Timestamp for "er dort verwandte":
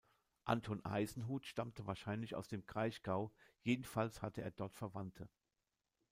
4.41-5.29